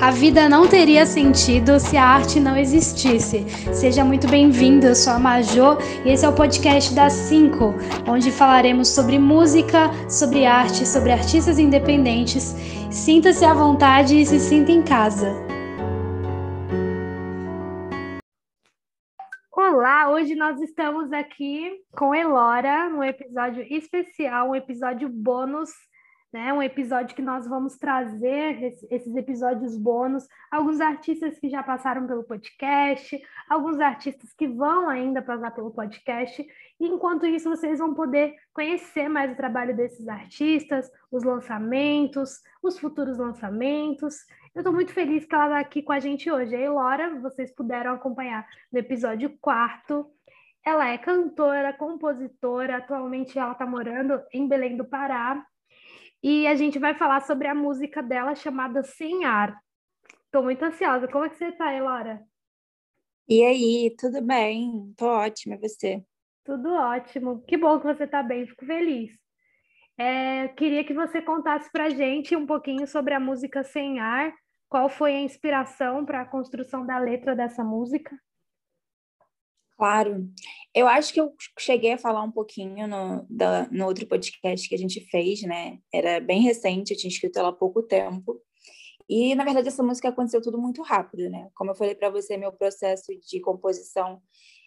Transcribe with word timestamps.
A 0.00 0.10
vida 0.10 0.48
não 0.48 0.68
teria 0.68 1.06
sentido 1.06 1.78
se 1.78 1.96
a 1.96 2.04
arte 2.04 2.40
não 2.40 2.56
existisse. 2.56 3.46
Seja 3.72 4.04
muito 4.04 4.28
bem-vindo, 4.28 4.86
eu 4.86 4.94
sou 4.94 5.12
a 5.12 5.18
Majô 5.18 5.78
e 6.04 6.10
esse 6.10 6.26
é 6.26 6.28
o 6.28 6.34
podcast 6.34 6.94
das 6.94 7.12
5, 7.12 7.74
onde 8.06 8.30
falaremos 8.32 8.88
sobre 8.88 9.18
música, 9.18 9.90
sobre 10.10 10.44
arte, 10.44 10.86
sobre 10.86 11.12
artistas 11.12 11.58
independentes. 11.58 12.54
Sinta-se 12.90 13.44
à 13.44 13.54
vontade 13.54 14.20
e 14.20 14.26
se 14.26 14.40
sinta 14.40 14.72
em 14.72 14.82
casa. 14.82 15.32
Olá, 19.52 20.10
hoje 20.10 20.34
nós 20.34 20.60
estamos 20.60 21.12
aqui 21.12 21.70
com 21.96 22.14
Elora, 22.14 22.90
num 22.90 23.02
episódio 23.02 23.62
especial, 23.70 24.50
um 24.50 24.54
episódio 24.54 25.08
bônus 25.08 25.70
né? 26.34 26.52
Um 26.52 26.60
episódio 26.60 27.14
que 27.14 27.22
nós 27.22 27.46
vamos 27.46 27.76
trazer 27.78 28.60
esses 28.90 29.14
episódios 29.14 29.78
bônus, 29.78 30.26
alguns 30.50 30.80
artistas 30.80 31.38
que 31.38 31.48
já 31.48 31.62
passaram 31.62 32.08
pelo 32.08 32.24
podcast, 32.24 33.22
alguns 33.48 33.78
artistas 33.78 34.32
que 34.32 34.48
vão 34.48 34.88
ainda 34.88 35.22
passar 35.22 35.52
pelo 35.52 35.70
podcast. 35.70 36.44
Enquanto 36.80 37.24
isso, 37.24 37.48
vocês 37.48 37.78
vão 37.78 37.94
poder 37.94 38.34
conhecer 38.52 39.08
mais 39.08 39.30
o 39.30 39.36
trabalho 39.36 39.76
desses 39.76 40.08
artistas, 40.08 40.90
os 41.08 41.22
lançamentos, 41.22 42.40
os 42.60 42.80
futuros 42.80 43.16
lançamentos. 43.16 44.16
Eu 44.56 44.62
estou 44.62 44.72
muito 44.72 44.92
feliz 44.92 45.24
que 45.24 45.34
ela 45.36 45.46
está 45.46 45.60
aqui 45.60 45.82
com 45.82 45.92
a 45.92 46.00
gente 46.00 46.28
hoje. 46.28 46.56
A 46.56 46.60
Elora, 46.60 47.14
vocês 47.20 47.54
puderam 47.54 47.92
acompanhar 47.92 48.44
no 48.72 48.80
episódio 48.80 49.38
quarto. 49.40 50.04
Ela 50.66 50.88
é 50.88 50.98
cantora, 50.98 51.72
compositora, 51.72 52.78
atualmente 52.78 53.38
ela 53.38 53.52
está 53.52 53.64
morando 53.64 54.20
em 54.32 54.48
Belém 54.48 54.76
do 54.76 54.84
Pará 54.84 55.46
e 56.24 56.46
a 56.46 56.54
gente 56.54 56.78
vai 56.78 56.94
falar 56.94 57.20
sobre 57.20 57.46
a 57.46 57.54
música 57.54 58.02
dela 58.02 58.34
chamada 58.34 58.82
Sem 58.82 59.26
Ar. 59.26 59.60
Estou 60.24 60.42
muito 60.42 60.64
ansiosa. 60.64 61.06
Como 61.06 61.26
é 61.26 61.28
que 61.28 61.36
você 61.36 61.48
está, 61.48 61.70
Elora? 61.74 62.18
E 63.28 63.44
aí, 63.44 63.94
tudo 63.98 64.22
bem? 64.22 64.94
Tô 64.96 65.06
ótima, 65.06 65.56
e 65.56 65.58
você? 65.58 66.02
Tudo 66.42 66.72
ótimo. 66.72 67.42
Que 67.46 67.58
bom 67.58 67.78
que 67.78 67.86
você 67.86 68.04
está 68.04 68.22
bem, 68.22 68.46
fico 68.46 68.64
feliz. 68.64 69.12
É, 69.98 70.48
queria 70.48 70.82
que 70.82 70.94
você 70.94 71.20
contasse 71.20 71.70
para 71.70 71.84
a 71.84 71.90
gente 71.90 72.34
um 72.34 72.46
pouquinho 72.46 72.86
sobre 72.86 73.12
a 73.12 73.20
música 73.20 73.62
Sem 73.62 74.00
Ar, 74.00 74.32
qual 74.66 74.88
foi 74.88 75.14
a 75.14 75.20
inspiração 75.20 76.06
para 76.06 76.22
a 76.22 76.26
construção 76.26 76.86
da 76.86 76.98
letra 76.98 77.36
dessa 77.36 77.62
música? 77.62 78.18
Claro. 79.76 80.28
Eu 80.74 80.86
acho 80.86 81.12
que 81.12 81.20
eu 81.20 81.34
cheguei 81.58 81.92
a 81.92 81.98
falar 81.98 82.22
um 82.22 82.30
pouquinho 82.30 82.86
no, 82.86 83.26
da, 83.28 83.68
no 83.70 83.86
outro 83.86 84.06
podcast 84.06 84.68
que 84.68 84.74
a 84.74 84.78
gente 84.78 85.00
fez, 85.10 85.42
né? 85.42 85.78
Era 85.92 86.20
bem 86.20 86.42
recente, 86.42 86.92
eu 86.92 86.96
tinha 86.96 87.10
escrito 87.10 87.38
ela 87.38 87.48
há 87.48 87.52
pouco 87.52 87.82
tempo. 87.82 88.40
E, 89.08 89.34
na 89.34 89.44
verdade, 89.44 89.68
essa 89.68 89.82
música 89.82 90.08
aconteceu 90.08 90.40
tudo 90.40 90.58
muito 90.58 90.82
rápido, 90.82 91.28
né? 91.28 91.50
Como 91.54 91.70
eu 91.70 91.74
falei 91.74 91.94
para 91.94 92.10
você, 92.10 92.36
meu 92.36 92.52
processo 92.52 93.12
de 93.28 93.40
composição 93.40 94.20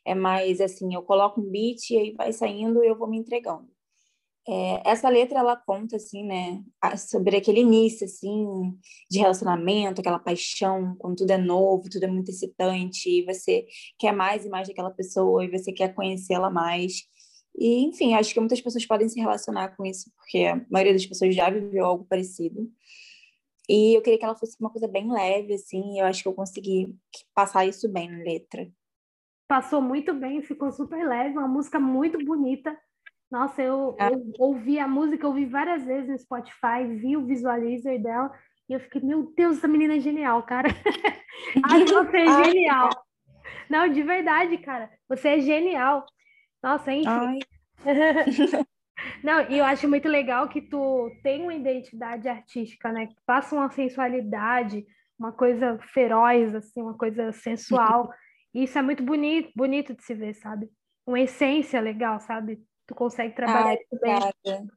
é 0.05 0.13
mais 0.13 0.61
assim: 0.61 0.93
eu 0.93 1.03
coloco 1.03 1.41
um 1.41 1.49
beat 1.49 1.89
e 1.91 1.97
aí 1.97 2.13
vai 2.13 2.33
saindo 2.33 2.83
e 2.83 2.87
eu 2.87 2.97
vou 2.97 3.07
me 3.09 3.17
entregando. 3.17 3.67
É, 4.49 4.91
essa 4.91 5.09
letra 5.09 5.39
ela 5.39 5.57
conta 5.57 5.97
assim, 5.97 6.23
né, 6.23 6.63
sobre 6.97 7.35
aquele 7.35 7.59
início 7.59 8.05
assim 8.05 8.79
de 9.11 9.19
relacionamento, 9.19 9.99
aquela 9.99 10.19
paixão, 10.19 10.95
quando 10.97 11.17
tudo 11.17 11.31
é 11.31 11.37
novo, 11.37 11.89
tudo 11.89 12.05
é 12.05 12.07
muito 12.07 12.29
excitante, 12.29 13.09
e 13.09 13.25
você 13.25 13.65
quer 13.99 14.13
mais 14.13 14.45
e 14.45 14.49
mais 14.49 14.69
daquela 14.69 14.89
pessoa 14.89 15.43
e 15.43 15.51
você 15.51 15.73
quer 15.73 15.93
conhecê-la 15.93 16.49
mais. 16.49 17.03
E 17.59 17.83
enfim, 17.85 18.13
acho 18.13 18.33
que 18.33 18.39
muitas 18.39 18.61
pessoas 18.61 18.85
podem 18.85 19.09
se 19.09 19.19
relacionar 19.19 19.75
com 19.75 19.85
isso, 19.85 20.09
porque 20.15 20.45
a 20.45 20.65
maioria 20.71 20.93
das 20.93 21.05
pessoas 21.05 21.35
já 21.35 21.49
viveu 21.49 21.85
algo 21.85 22.05
parecido. 22.05 22.71
E 23.67 23.97
eu 23.97 24.01
queria 24.01 24.17
que 24.17 24.23
ela 24.23 24.35
fosse 24.37 24.55
uma 24.61 24.69
coisa 24.69 24.87
bem 24.87 25.11
leve 25.11 25.55
assim, 25.55 25.95
e 25.95 25.99
eu 25.99 26.05
acho 26.05 26.23
que 26.23 26.29
eu 26.29 26.33
consegui 26.33 26.95
passar 27.35 27.65
isso 27.65 27.91
bem 27.91 28.09
na 28.09 28.23
letra. 28.23 28.71
Passou 29.45 29.81
muito 29.81 30.13
bem, 30.13 30.41
ficou 30.41 30.71
super 30.71 31.05
leve, 31.05 31.37
uma 31.37 31.49
música 31.49 31.79
muito 31.79 32.17
bonita 32.23 32.77
nossa, 33.29 33.61
eu, 33.61 33.95
é. 33.99 34.07
eu, 34.07 34.33
ouvi 34.39 34.79
a 34.79 34.87
música, 34.87 35.27
ouvi 35.27 35.45
várias 35.45 35.83
vezes 35.83 36.09
no 36.09 36.17
Spotify, 36.17 36.85
vi 36.87 37.17
o 37.17 37.25
visualizer 37.25 38.01
dela 38.01 38.31
e 38.69 38.73
eu 38.73 38.79
fiquei, 38.79 39.01
meu 39.01 39.33
Deus, 39.35 39.57
essa 39.57 39.67
menina 39.67 39.95
é 39.95 39.99
genial, 39.99 40.43
cara. 40.43 40.69
Ai, 41.69 41.85
você 41.85 42.17
é 42.17 42.43
genial. 42.45 42.89
Não, 43.69 43.87
de 43.87 44.03
verdade, 44.03 44.57
cara, 44.57 44.89
você 45.07 45.29
é 45.29 45.39
genial. 45.39 46.05
Nossa, 46.61 46.91
enfim. 46.91 47.39
Não, 49.23 49.49
e 49.49 49.59
eu 49.59 49.65
acho 49.65 49.87
muito 49.87 50.07
legal 50.07 50.49
que 50.49 50.61
tu 50.61 51.11
tem 51.21 51.43
uma 51.43 51.53
identidade 51.53 52.27
artística, 52.27 52.91
né? 52.91 53.07
Que 53.07 53.15
passa 53.25 53.55
uma 53.55 53.69
sensualidade, 53.69 54.85
uma 55.19 55.31
coisa 55.31 55.77
feroz, 55.93 56.55
assim, 56.55 56.81
uma 56.81 56.97
coisa 56.97 57.31
sensual. 57.31 58.11
E 58.53 58.63
isso 58.63 58.77
é 58.77 58.81
muito 58.81 59.03
bonito, 59.03 59.51
bonito 59.55 59.95
de 59.95 60.03
se 60.03 60.15
ver, 60.15 60.33
sabe? 60.33 60.67
Uma 61.05 61.19
essência 61.19 61.79
legal, 61.79 62.19
sabe? 62.19 62.59
Tu 62.87 62.95
consegue 62.95 63.35
trabalhar 63.35 63.69
Ai, 63.69 63.75
isso 63.75 63.99
bem. 64.01 64.69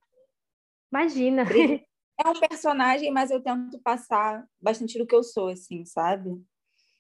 Imagina. 0.93 1.45
É 2.23 2.29
um 2.29 2.39
personagem, 2.39 3.11
mas 3.11 3.31
eu 3.31 3.43
tento 3.43 3.81
passar 3.81 4.47
bastante 4.61 4.99
do 4.99 5.07
que 5.07 5.15
eu 5.15 5.23
sou, 5.23 5.49
assim, 5.49 5.87
sabe? 5.87 6.31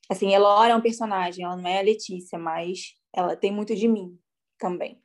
Assim, 0.08 0.32
Elora 0.32 0.72
é 0.72 0.74
um 0.74 0.80
personagem, 0.80 1.44
ela 1.44 1.58
não 1.58 1.68
é 1.68 1.78
a 1.78 1.82
Letícia, 1.82 2.38
mas 2.38 2.94
ela 3.14 3.36
tem 3.36 3.52
muito 3.52 3.74
de 3.76 3.86
mim 3.86 4.18
também. 4.58 4.98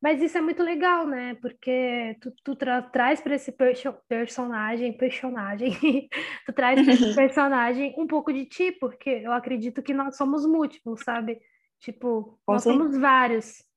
Mas 0.00 0.22
isso 0.22 0.38
é 0.38 0.40
muito 0.40 0.62
legal, 0.62 1.08
né? 1.08 1.34
Porque 1.42 2.16
tu, 2.20 2.32
tu 2.44 2.54
tra 2.54 2.82
traz 2.82 3.20
para 3.20 3.34
esse 3.34 3.50
perso 3.50 3.92
personagem, 4.08 4.96
personagem, 4.96 5.70
tu 6.46 6.52
traz 6.52 6.80
para 6.80 6.92
esse 6.94 7.12
personagem 7.14 7.94
um 7.98 8.06
pouco 8.06 8.32
de 8.32 8.46
ti, 8.46 8.70
porque 8.70 9.10
eu 9.10 9.32
acredito 9.32 9.82
que 9.82 9.92
nós 9.92 10.16
somos 10.16 10.46
múltiplos, 10.46 11.00
sabe? 11.00 11.40
Tipo, 11.80 12.38
Com 12.46 12.52
nós 12.52 12.62
certeza. 12.62 12.84
somos 12.84 12.98
vários. 13.00 13.71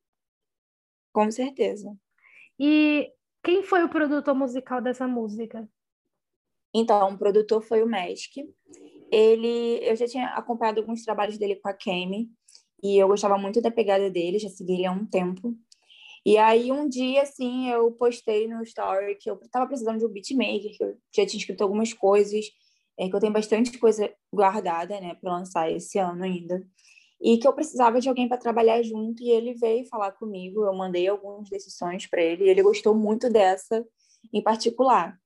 Com 1.15 1.31
certeza. 1.31 1.97
E 2.59 3.09
quem 3.41 3.63
foi 3.63 3.85
o 3.85 3.89
produtor 3.89 4.35
musical 4.35 4.81
dessa 4.81 5.07
música? 5.07 5.65
Então, 6.73 7.13
o 7.13 7.17
produtor 7.17 7.61
foi 7.61 7.81
o 7.81 7.87
Magic. 7.87 8.45
Ele, 9.09 9.79
eu 9.81 9.95
já 9.95 10.05
tinha 10.07 10.27
acompanhado 10.31 10.81
alguns 10.81 11.05
trabalhos 11.05 11.37
dele 11.37 11.55
com 11.55 11.69
a 11.69 11.73
Kemi 11.73 12.29
e 12.83 12.97
eu 12.97 13.07
gostava 13.07 13.37
muito 13.37 13.61
da 13.61 13.71
pegada 13.71 14.09
dele, 14.09 14.39
já 14.39 14.49
segui 14.49 14.73
ele 14.73 14.85
há 14.85 14.91
um 14.91 15.05
tempo. 15.05 15.55
E 16.25 16.37
aí 16.37 16.69
um 16.69 16.89
dia 16.89 17.21
assim, 17.21 17.69
eu 17.69 17.89
postei 17.93 18.45
no 18.45 18.61
story 18.63 19.15
que 19.15 19.29
eu 19.29 19.39
estava 19.41 19.67
precisando 19.67 19.99
de 19.99 20.05
um 20.05 20.11
beatmaker, 20.11 20.75
que 20.75 20.83
eu 20.83 20.97
já 21.15 21.25
tinha 21.25 21.39
escrito 21.39 21.61
algumas 21.61 21.93
coisas, 21.93 22.45
é 22.99 23.07
que 23.07 23.15
eu 23.15 23.21
tenho 23.21 23.31
bastante 23.31 23.77
coisa 23.79 24.13
guardada, 24.33 24.99
né, 24.99 25.15
para 25.15 25.31
lançar 25.31 25.71
esse 25.71 25.97
ano 25.97 26.25
ainda 26.25 26.61
e 27.21 27.37
que 27.37 27.47
eu 27.47 27.53
precisava 27.53 27.99
de 27.99 28.09
alguém 28.09 28.27
para 28.27 28.37
trabalhar 28.37 28.81
junto 28.83 29.23
e 29.23 29.31
ele 29.31 29.53
veio 29.53 29.87
falar 29.87 30.11
comigo, 30.11 30.65
eu 30.65 30.73
mandei 30.73 31.07
desses 31.49 31.77
sonhos 31.77 32.05
para 32.07 32.21
ele 32.21 32.45
e 32.45 32.49
ele 32.49 32.61
gostou 32.61 32.93
muito 32.93 33.29
dessa 33.29 33.85
em 34.33 34.41
particular. 34.41 35.17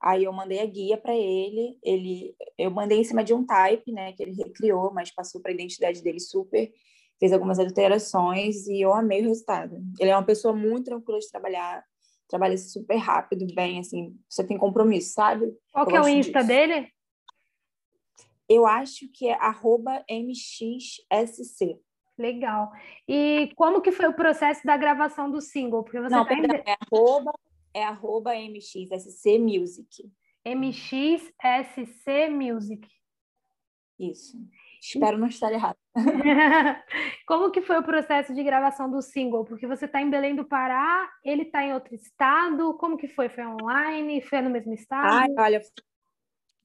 Aí 0.00 0.24
eu 0.24 0.32
mandei 0.32 0.60
a 0.60 0.66
guia 0.66 0.98
para 0.98 1.14
ele, 1.14 1.78
ele 1.82 2.34
eu 2.58 2.70
mandei 2.70 2.98
em 2.98 3.04
cima 3.04 3.24
de 3.24 3.32
um 3.32 3.44
type, 3.44 3.90
né, 3.92 4.12
que 4.12 4.22
ele 4.22 4.32
recriou, 4.32 4.92
mas 4.92 5.10
passou 5.10 5.40
para 5.40 5.50
a 5.50 5.54
identidade 5.54 6.02
dele 6.02 6.20
super, 6.20 6.70
fez 7.18 7.32
algumas 7.32 7.58
alterações 7.58 8.66
e 8.66 8.80
eu 8.80 8.92
amei 8.92 9.22
o 9.22 9.28
resultado. 9.28 9.76
Ele 9.98 10.10
é 10.10 10.16
uma 10.16 10.24
pessoa 10.24 10.54
muito 10.54 10.86
tranquila 10.86 11.18
de 11.18 11.30
trabalhar, 11.30 11.82
trabalha 12.28 12.56
super 12.58 12.96
rápido, 12.96 13.46
bem 13.54 13.78
assim, 13.78 14.14
você 14.28 14.44
tem 14.44 14.58
compromisso, 14.58 15.12
sabe? 15.12 15.52
Qual 15.72 15.86
eu 15.86 15.90
que 15.90 15.96
é 15.96 16.02
o 16.02 16.08
Insta 16.08 16.40
disso. 16.40 16.48
dele? 16.48 16.88
Eu 18.48 18.66
acho 18.66 19.08
que 19.12 19.28
é 19.28 19.38
MXSC. 20.08 21.78
Legal. 22.16 22.70
E 23.08 23.50
como 23.56 23.80
que 23.80 23.90
foi 23.90 24.06
o 24.06 24.14
processo 24.14 24.64
da 24.64 24.76
gravação 24.76 25.30
do 25.30 25.40
single? 25.40 25.82
Porque 25.82 26.00
você 26.00 26.14
Não, 26.14 26.24
tá 26.24 26.28
perdão, 26.28 26.62
é 26.64 26.76
arroba, 26.80 27.32
é 27.72 27.84
arroba 27.84 28.34
MXSC 28.36 29.38
Music. 29.38 30.10
MXSC 30.44 32.28
Music. 32.30 32.86
Isso. 33.98 34.36
Espero 34.80 35.16
não 35.16 35.28
estar 35.28 35.50
errado. 35.50 35.78
Como 37.26 37.50
que 37.50 37.62
foi 37.62 37.78
o 37.78 37.82
processo 37.82 38.34
de 38.34 38.42
gravação 38.42 38.90
do 38.90 39.00
single? 39.00 39.44
Porque 39.44 39.66
você 39.66 39.86
está 39.86 40.00
em 40.02 40.10
Belém 40.10 40.36
do 40.36 40.44
Pará, 40.44 41.10
ele 41.24 41.42
está 41.42 41.64
em 41.64 41.72
outro 41.72 41.94
estado. 41.94 42.74
Como 42.74 42.98
que 42.98 43.08
foi? 43.08 43.30
Foi 43.30 43.46
online? 43.46 44.20
Foi 44.20 44.42
no 44.42 44.50
mesmo 44.50 44.74
estado? 44.74 45.10
Ai, 45.10 45.28
olha, 45.38 45.62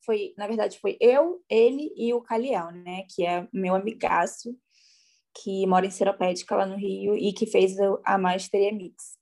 foi, 0.05 0.33
na 0.37 0.47
verdade, 0.47 0.79
foi 0.79 0.97
eu, 0.99 1.41
ele 1.49 1.93
e 1.95 2.13
o 2.13 2.21
Caliel, 2.21 2.71
né? 2.71 3.03
Que 3.13 3.25
é 3.25 3.47
meu 3.53 3.75
amigaço, 3.75 4.55
que 5.33 5.65
mora 5.67 5.85
em 5.85 5.91
Seropédica, 5.91 6.55
lá 6.55 6.65
no 6.65 6.75
Rio, 6.75 7.15
e 7.15 7.33
que 7.33 7.45
fez 7.45 7.75
a 8.03 8.17
Masteria 8.17 8.73
Mix. 8.73 9.19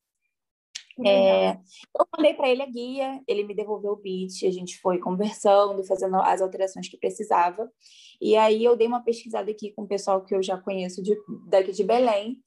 É, 1.05 1.51
eu 1.51 2.07
mandei 2.15 2.33
para 2.33 2.49
ele 2.49 2.63
a 2.63 2.65
guia, 2.65 3.21
ele 3.27 3.43
me 3.43 3.53
devolveu 3.53 3.91
o 3.91 3.97
beat, 3.97 4.43
a 4.43 4.51
gente 4.51 4.79
foi 4.79 4.97
conversando, 4.97 5.83
fazendo 5.83 6.15
as 6.17 6.41
alterações 6.41 6.87
que 6.89 6.97
precisava. 6.97 7.71
E 8.19 8.35
aí 8.35 8.63
eu 8.63 8.75
dei 8.75 8.87
uma 8.87 9.03
pesquisada 9.03 9.51
aqui 9.51 9.71
com 9.73 9.83
o 9.83 9.87
pessoal 9.87 10.23
que 10.23 10.33
eu 10.33 10.41
já 10.41 10.57
conheço 10.57 11.03
de, 11.03 11.15
daqui 11.47 11.71
de 11.71 11.83
Belém 11.83 12.39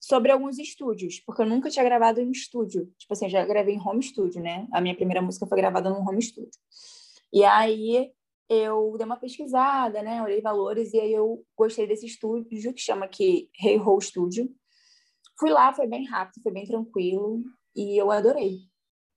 sobre 0.00 0.32
alguns 0.32 0.58
estúdios, 0.58 1.20
porque 1.20 1.42
eu 1.42 1.46
nunca 1.46 1.68
tinha 1.68 1.84
gravado 1.84 2.20
em 2.20 2.30
estúdio. 2.30 2.90
Tipo 2.98 3.12
assim, 3.12 3.28
já 3.28 3.44
gravei 3.44 3.74
em 3.74 3.80
home 3.80 4.02
studio, 4.02 4.40
né? 4.40 4.66
A 4.72 4.80
minha 4.80 4.96
primeira 4.96 5.20
música 5.20 5.46
foi 5.46 5.58
gravada 5.58 5.90
num 5.90 6.00
home 6.00 6.22
studio. 6.22 6.50
E 7.32 7.44
aí 7.44 8.10
eu 8.48 8.96
dei 8.96 9.06
uma 9.06 9.16
pesquisada, 9.16 10.02
né? 10.02 10.22
Olhei 10.22 10.40
valores 10.40 10.92
e 10.92 11.00
aí 11.00 11.12
eu 11.12 11.44
gostei 11.56 11.86
desse 11.86 12.06
estúdio 12.06 12.74
que 12.74 12.80
chama 12.80 13.04
aqui 13.04 13.48
Hey 13.62 13.78
Ho 13.78 14.00
Studio. 14.00 14.50
Fui 15.38 15.50
lá, 15.50 15.72
foi 15.72 15.86
bem 15.86 16.04
rápido, 16.06 16.42
foi 16.42 16.52
bem 16.52 16.66
tranquilo 16.66 17.42
e 17.74 17.96
eu 17.96 18.10
adorei. 18.10 18.58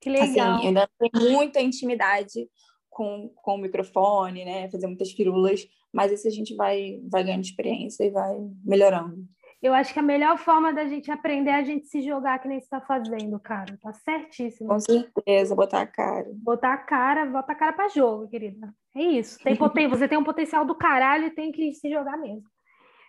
Que 0.00 0.08
legal. 0.08 0.56
Assim, 0.56 0.68
ainda 0.68 0.88
tenho 0.98 1.32
muita 1.32 1.60
intimidade 1.60 2.48
com, 2.88 3.28
com 3.34 3.56
o 3.56 3.58
microfone, 3.58 4.44
né? 4.44 4.70
Fazer 4.70 4.86
muitas 4.86 5.10
firulas, 5.10 5.66
mas 5.92 6.12
isso 6.12 6.28
a 6.28 6.30
gente 6.30 6.54
vai, 6.54 7.00
vai 7.10 7.24
ganhando 7.24 7.44
experiência 7.44 8.04
e 8.04 8.10
vai 8.10 8.36
melhorando. 8.64 9.26
Eu 9.64 9.72
acho 9.72 9.94
que 9.94 9.98
a 9.98 10.02
melhor 10.02 10.36
forma 10.36 10.74
da 10.74 10.86
gente 10.86 11.10
aprender 11.10 11.48
é 11.48 11.54
a 11.54 11.62
gente 11.62 11.86
se 11.86 12.02
jogar 12.02 12.38
que 12.38 12.46
nem 12.46 12.58
está 12.58 12.82
fazendo, 12.82 13.40
cara. 13.40 13.78
Tá 13.80 13.94
certíssimo. 13.94 14.68
Com 14.68 14.78
certeza, 14.78 15.56
botar 15.56 15.80
a 15.80 15.86
cara. 15.86 16.30
Botar 16.34 16.74
a 16.74 16.76
cara, 16.76 17.24
botar 17.24 17.54
a 17.54 17.56
cara 17.56 17.72
para 17.72 17.88
jogo, 17.88 18.28
querida. 18.28 18.74
É 18.94 19.00
isso. 19.00 19.38
Tem 19.42 19.56
poten... 19.56 19.88
Você 19.88 20.06
tem 20.06 20.18
um 20.18 20.22
potencial 20.22 20.66
do 20.66 20.74
caralho 20.74 21.28
e 21.28 21.30
tem 21.30 21.50
que 21.50 21.72
se 21.72 21.88
jogar 21.88 22.18
mesmo. 22.18 22.46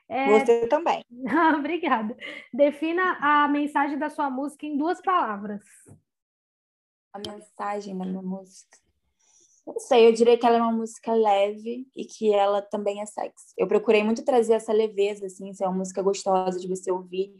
É... 0.07 0.39
Você 0.39 0.67
também. 0.67 1.03
Obrigada. 1.59 2.15
Defina 2.53 3.17
a 3.19 3.49
mensagem 3.49 3.97
da 3.97 4.09
sua 4.09 4.29
música 4.29 4.65
em 4.65 4.77
duas 4.77 5.01
palavras. 5.01 5.61
A 7.11 7.19
mensagem 7.19 7.97
da 7.97 8.05
minha 8.05 8.21
música. 8.21 8.77
Não 9.65 9.79
sei, 9.79 10.07
eu 10.07 10.13
diria 10.13 10.37
que 10.37 10.45
ela 10.45 10.57
é 10.57 10.61
uma 10.61 10.71
música 10.71 11.13
leve 11.13 11.87
e 11.95 12.05
que 12.05 12.31
ela 12.31 12.61
também 12.61 13.01
é 13.01 13.05
sexy. 13.05 13.53
Eu 13.57 13.67
procurei 13.67 14.03
muito 14.03 14.23
trazer 14.23 14.53
essa 14.53 14.71
leveza, 14.71 15.25
assim, 15.25 15.53
ser 15.53 15.65
uma 15.65 15.77
música 15.77 16.01
gostosa 16.03 16.59
de 16.59 16.67
você 16.67 16.91
ouvir 16.91 17.33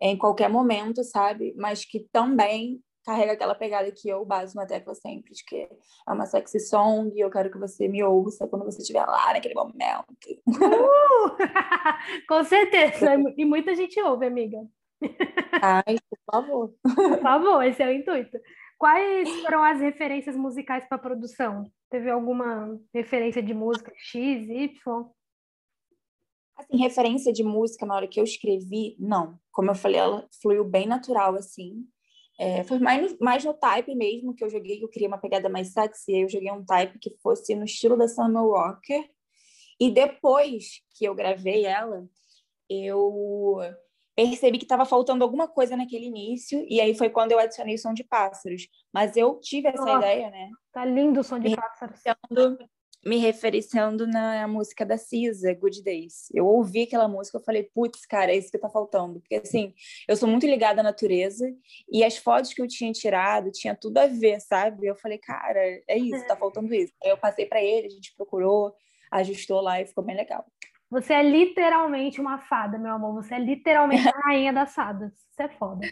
em 0.00 0.16
qualquer 0.16 0.48
momento, 0.48 1.02
sabe? 1.02 1.54
Mas 1.56 1.84
que 1.84 2.00
também 2.12 2.82
carrega 3.04 3.32
aquela 3.32 3.54
pegada 3.54 3.90
que 3.90 4.08
eu 4.08 4.24
baso 4.24 4.54
na 4.54 4.66
tecla 4.66 4.94
sempre, 4.94 5.32
de 5.32 5.44
que 5.44 5.56
é 5.56 6.12
uma 6.12 6.26
sexy 6.26 6.60
song 6.60 7.10
e 7.14 7.20
eu 7.20 7.30
quero 7.30 7.50
que 7.50 7.58
você 7.58 7.88
me 7.88 8.02
ouça 8.02 8.46
quando 8.46 8.64
você 8.64 8.82
estiver 8.82 9.04
lá 9.04 9.32
naquele 9.32 9.54
momento. 9.54 10.06
Uh! 10.46 11.36
Com 12.28 12.44
certeza, 12.44 13.14
e 13.36 13.44
muita 13.44 13.74
gente 13.74 14.00
ouve, 14.02 14.26
amiga. 14.26 14.58
Ai, 15.62 15.96
por 16.08 16.18
favor. 16.30 16.74
Por 16.82 17.20
favor, 17.20 17.62
esse 17.64 17.82
é 17.82 17.86
o 17.86 17.92
intuito. 17.92 18.38
Quais 18.80 19.28
foram 19.42 19.62
as 19.62 19.78
referências 19.78 20.34
musicais 20.34 20.86
para 20.86 20.96
a 20.96 21.00
produção? 21.00 21.70
Teve 21.90 22.08
alguma 22.08 22.80
referência 22.94 23.42
de 23.42 23.52
música 23.52 23.92
X, 23.94 24.48
Y? 24.48 25.10
Assim, 26.56 26.78
referência 26.78 27.30
de 27.30 27.44
música 27.44 27.84
na 27.84 27.94
hora 27.94 28.08
que 28.08 28.18
eu 28.18 28.24
escrevi, 28.24 28.96
não. 28.98 29.38
Como 29.52 29.70
eu 29.70 29.74
falei, 29.74 30.00
ela 30.00 30.26
fluiu 30.40 30.64
bem 30.64 30.86
natural, 30.86 31.34
assim. 31.34 31.86
É, 32.38 32.64
foi 32.64 32.78
mais, 32.78 33.18
mais 33.18 33.44
no 33.44 33.52
type 33.52 33.94
mesmo 33.94 34.34
que 34.34 34.42
eu 34.42 34.48
joguei, 34.48 34.82
eu 34.82 34.88
queria 34.88 35.08
uma 35.08 35.20
pegada 35.20 35.50
mais 35.50 35.74
sexy, 35.74 36.22
eu 36.22 36.28
joguei 36.30 36.50
um 36.50 36.64
type 36.64 36.98
que 36.98 37.14
fosse 37.22 37.54
no 37.54 37.66
estilo 37.66 37.98
da 37.98 38.08
Summer 38.08 38.44
Walker. 38.44 39.06
E 39.78 39.90
depois 39.90 40.80
que 40.96 41.04
eu 41.04 41.14
gravei 41.14 41.66
ela, 41.66 42.08
eu 42.66 43.60
percebi 44.28 44.58
que 44.58 44.64
estava 44.64 44.84
faltando 44.84 45.24
alguma 45.24 45.48
coisa 45.48 45.76
naquele 45.76 46.06
início, 46.06 46.64
e 46.68 46.80
aí 46.80 46.94
foi 46.94 47.08
quando 47.08 47.32
eu 47.32 47.38
adicionei 47.38 47.74
o 47.76 47.78
som 47.78 47.94
de 47.94 48.04
pássaros. 48.04 48.68
Mas 48.92 49.16
eu 49.16 49.38
tive 49.40 49.68
essa 49.68 49.84
Nossa, 49.84 49.98
ideia, 49.98 50.30
né? 50.30 50.50
Tá 50.72 50.84
lindo 50.84 51.20
o 51.20 51.24
som 51.24 51.38
de 51.38 51.48
me 51.50 51.56
pássaros. 51.56 52.00
Me 53.02 53.16
referenciando 53.16 54.06
na 54.06 54.46
música 54.46 54.84
da 54.84 54.98
Cisa, 54.98 55.54
Good 55.54 55.82
Days. 55.82 56.28
Eu 56.34 56.46
ouvi 56.46 56.82
aquela 56.82 57.08
música, 57.08 57.38
eu 57.38 57.42
falei, 57.42 57.62
putz, 57.74 58.04
cara, 58.04 58.30
é 58.30 58.36
isso 58.36 58.50
que 58.50 58.58
tá 58.58 58.68
faltando. 58.68 59.20
Porque, 59.20 59.36
assim, 59.36 59.72
eu 60.06 60.14
sou 60.16 60.28
muito 60.28 60.46
ligada 60.46 60.80
à 60.80 60.84
natureza, 60.84 61.50
e 61.90 62.04
as 62.04 62.18
fotos 62.18 62.52
que 62.52 62.60
eu 62.60 62.68
tinha 62.68 62.92
tirado 62.92 63.50
tinha 63.50 63.74
tudo 63.74 63.96
a 63.96 64.06
ver, 64.06 64.38
sabe? 64.40 64.86
Eu 64.86 64.94
falei, 64.94 65.16
cara, 65.16 65.60
é 65.88 65.96
isso, 65.96 66.26
tá 66.26 66.36
faltando 66.36 66.74
isso. 66.74 66.92
Aí 67.02 67.08
eu 67.08 67.16
passei 67.16 67.46
para 67.46 67.62
ele, 67.62 67.86
a 67.86 67.90
gente 67.90 68.14
procurou, 68.14 68.74
ajustou 69.10 69.62
lá 69.62 69.80
e 69.80 69.86
ficou 69.86 70.04
bem 70.04 70.16
legal. 70.16 70.44
Você 70.90 71.12
é 71.12 71.22
literalmente 71.22 72.20
uma 72.20 72.38
fada, 72.38 72.76
meu 72.76 72.92
amor. 72.92 73.14
Você 73.14 73.34
é 73.34 73.38
literalmente 73.38 74.08
a 74.08 74.20
rainha 74.26 74.52
das 74.52 74.74
fadas. 74.74 75.12
Você 75.30 75.44
é 75.44 75.48
foda. 75.48 75.86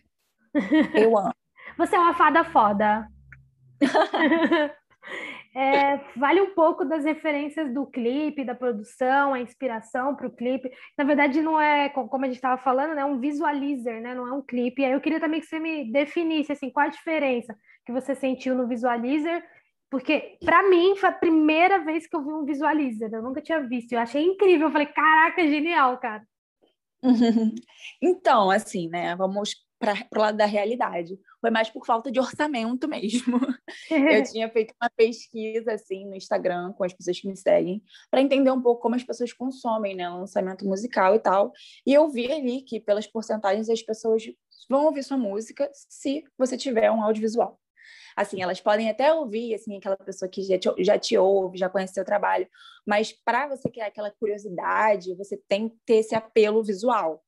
Eu 0.95 1.17
amo. 1.17 1.33
Você 1.77 1.95
é 1.95 2.01
uma 2.01 2.15
fada 2.15 2.43
foda. 2.45 3.07
é, 5.55 5.99
vale 6.17 6.41
um 6.41 6.55
pouco 6.55 6.85
das 6.85 7.05
referências 7.05 7.73
do 7.73 7.87
clipe, 7.87 8.45
da 8.45 8.55
produção, 8.55 9.35
a 9.35 9.41
inspiração 9.41 10.17
para 10.17 10.27
o 10.27 10.35
clipe. 10.35 10.71
Na 10.97 11.05
verdade, 11.05 11.41
não 11.41 11.61
é, 11.61 11.89
como 11.91 12.25
a 12.25 12.27
gente 12.27 12.37
estava 12.37 12.61
falando, 12.61 12.95
né, 12.95 13.03
é 13.03 13.05
um 13.05 13.21
visualizer, 13.21 14.01
né, 14.01 14.15
não 14.15 14.27
é 14.27 14.33
um 14.33 14.43
clipe. 14.43 14.85
Aí 14.85 14.93
eu 14.93 15.01
queria 15.01 15.21
também 15.21 15.41
que 15.41 15.47
você 15.47 15.61
me 15.61 15.93
definisse 15.93 16.51
assim, 16.51 16.71
qual 16.71 16.87
a 16.87 16.91
diferença 16.91 17.55
que 17.87 17.93
você 17.93 18.15
sentiu 18.15 18.55
no 18.55 18.67
visualizer 18.67 19.45
porque, 19.91 20.37
para 20.45 20.69
mim, 20.69 20.97
foi 20.97 21.09
a 21.09 21.13
primeira 21.13 21.83
vez 21.85 22.07
que 22.07 22.15
eu 22.15 22.23
vi 22.23 22.31
um 22.31 22.45
visualizer. 22.45 23.11
Eu 23.13 23.23
nunca 23.23 23.41
tinha 23.41 23.61
visto. 23.61 23.93
Eu 23.93 24.01
achei 24.01 24.23
incrível. 24.23 24.69
Eu 24.69 24.73
falei, 24.73 24.87
caraca, 24.87 25.47
genial, 25.47 25.99
cara. 25.99 26.23
então, 28.03 28.51
assim, 28.51 28.89
né? 28.89 29.17
Vamos 29.17 29.55
para 29.79 29.95
o 30.15 30.19
lado 30.19 30.37
da 30.37 30.45
realidade. 30.45 31.19
Foi 31.41 31.51
mais 31.51 31.71
por 31.71 31.87
falta 31.87 32.11
de 32.11 32.19
orçamento 32.19 32.87
mesmo. 32.89 33.41
eu 33.91 34.23
tinha 34.31 34.51
feito 34.51 34.75
uma 34.81 34.91
pesquisa, 34.91 35.73
assim, 35.73 36.05
no 36.05 36.17
Instagram, 36.17 36.73
com 36.73 36.85
as 36.85 36.93
pessoas 36.93 37.19
que 37.21 37.29
me 37.29 37.37
seguem, 37.37 37.83
para 38.11 38.21
entender 38.21 38.51
um 38.51 38.61
pouco 38.61 38.83
como 38.83 38.95
as 38.95 39.05
pessoas 39.05 39.33
consomem, 39.33 39.95
né? 39.95 40.09
Lançamento 40.09 40.65
musical 40.67 41.15
e 41.15 41.21
tal. 41.21 41.53
E 41.87 41.95
eu 41.95 42.09
vi 42.09 42.31
ali 42.31 42.63
que, 42.63 42.81
pelas 42.81 43.07
porcentagens, 43.07 43.71
as 43.71 43.83
pessoas 43.83 44.25
vão 44.69 44.85
ouvir 44.85 45.03
sua 45.03 45.17
música 45.17 45.71
se 45.73 46.25
você 46.37 46.57
tiver 46.59 46.91
um 46.91 47.03
audiovisual. 47.03 47.59
Assim, 48.17 48.43
elas 48.43 48.61
podem 48.61 48.91
até 48.91 49.13
ouvir, 49.13 49.55
assim, 49.55 49.77
aquela 49.77 49.97
pessoa 49.97 50.29
que 50.29 50.43
já 50.43 50.59
te, 50.59 50.69
já 50.85 50.99
te 50.99 51.17
ouve, 51.17 51.59
já 51.59 51.69
conhece 51.69 51.95
seu 51.95 52.05
trabalho, 52.05 52.49
mas 52.87 53.13
para 53.13 53.49
você 53.49 53.71
criar 53.71 53.87
aquela 53.87 54.11
curiosidade, 54.11 55.15
você 55.15 55.37
tem 55.49 55.69
que 55.69 55.77
ter 55.87 55.97
esse 55.97 56.15
apelo 56.15 56.63
visual. 56.63 57.23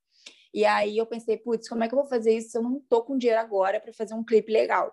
E 0.52 0.64
aí 0.64 0.98
eu 0.98 1.06
pensei, 1.06 1.36
putz, 1.36 1.68
como 1.68 1.84
é 1.84 1.88
que 1.88 1.94
eu 1.94 2.00
vou 2.00 2.08
fazer 2.08 2.36
isso 2.36 2.50
se 2.50 2.58
eu 2.58 2.62
não 2.62 2.78
estou 2.78 3.04
com 3.04 3.16
dinheiro 3.16 3.40
agora 3.40 3.80
para 3.80 3.92
fazer 3.92 4.14
um 4.14 4.24
clipe 4.24 4.52
legal? 4.52 4.92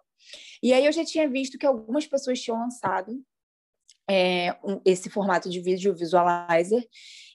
E 0.62 0.74
aí 0.74 0.86
eu 0.86 0.92
já 0.92 1.04
tinha 1.04 1.27
visto 1.27 1.57
que 1.57 1.65
algumas 1.65 2.06
pessoas 2.06 2.39
tinham 2.39 2.59
lançado 2.59 3.19
é, 4.09 4.56
um, 4.63 4.80
esse 4.86 5.09
formato 5.09 5.50
de 5.50 5.59
vídeo 5.59 5.94
visualizer. 5.94 6.88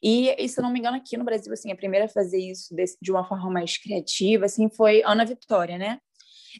E, 0.02 0.34
e, 0.38 0.48
se 0.48 0.58
eu 0.58 0.62
não 0.62 0.72
me 0.72 0.78
engano, 0.78 0.96
aqui 0.96 1.16
no 1.16 1.24
Brasil, 1.24 1.52
assim, 1.52 1.70
a 1.70 1.76
primeira 1.76 2.06
a 2.06 2.08
fazer 2.08 2.38
isso 2.38 2.74
de 3.00 3.10
uma 3.10 3.26
forma 3.26 3.50
mais 3.50 3.76
criativa, 3.76 4.46
assim, 4.46 4.70
foi 4.70 5.02
Ana 5.04 5.24
Vitória, 5.24 5.76
né? 5.76 5.98